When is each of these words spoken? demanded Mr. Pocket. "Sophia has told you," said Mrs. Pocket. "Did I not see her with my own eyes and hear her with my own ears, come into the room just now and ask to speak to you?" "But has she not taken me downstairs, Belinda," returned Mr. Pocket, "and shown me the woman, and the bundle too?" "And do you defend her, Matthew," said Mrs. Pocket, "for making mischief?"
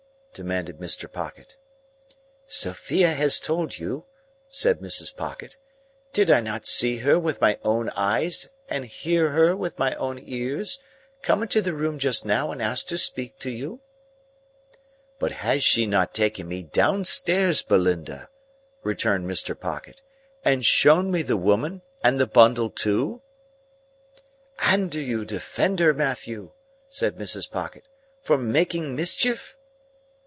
demanded 0.33 0.77
Mr. 0.77 1.11
Pocket. 1.11 1.57
"Sophia 2.47 3.09
has 3.13 3.37
told 3.37 3.77
you," 3.77 4.05
said 4.47 4.79
Mrs. 4.79 5.13
Pocket. 5.13 5.57
"Did 6.13 6.31
I 6.31 6.39
not 6.39 6.65
see 6.65 6.99
her 6.99 7.19
with 7.19 7.41
my 7.41 7.59
own 7.63 7.89
eyes 7.89 8.49
and 8.69 8.85
hear 8.85 9.31
her 9.31 9.57
with 9.57 9.77
my 9.77 9.93
own 9.95 10.17
ears, 10.23 10.79
come 11.21 11.43
into 11.43 11.61
the 11.61 11.73
room 11.73 11.99
just 11.99 12.25
now 12.25 12.49
and 12.49 12.61
ask 12.61 12.87
to 12.87 12.97
speak 12.97 13.39
to 13.39 13.49
you?" 13.51 13.81
"But 15.19 15.33
has 15.33 15.65
she 15.65 15.85
not 15.85 16.13
taken 16.13 16.47
me 16.47 16.63
downstairs, 16.63 17.61
Belinda," 17.61 18.29
returned 18.83 19.29
Mr. 19.29 19.59
Pocket, 19.59 20.01
"and 20.45 20.65
shown 20.65 21.11
me 21.11 21.23
the 21.23 21.35
woman, 21.35 21.81
and 22.05 22.17
the 22.21 22.25
bundle 22.25 22.69
too?" 22.69 23.21
"And 24.59 24.89
do 24.89 25.01
you 25.01 25.25
defend 25.25 25.81
her, 25.81 25.93
Matthew," 25.93 26.51
said 26.87 27.17
Mrs. 27.17 27.51
Pocket, 27.51 27.89
"for 28.21 28.37
making 28.37 28.95
mischief?" 28.95 29.57